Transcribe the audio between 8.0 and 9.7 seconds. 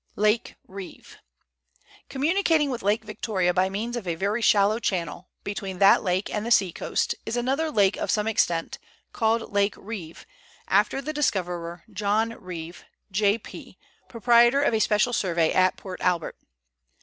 some extent, called